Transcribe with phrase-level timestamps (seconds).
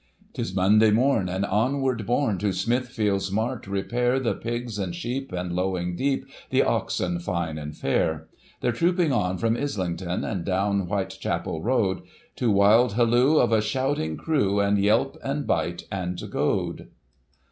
[0.33, 5.53] 'Tis Monday morn, and onward borne to Smithfield's mart repair The pigs and sheep, and,
[5.53, 8.27] lowing deep, the oxen fine and fair;
[8.61, 12.01] They're trooping on from Islington, and down Whitechapel road.
[12.37, 16.87] To wild halloo of a shouting crew, and yelp, and bite, and goad.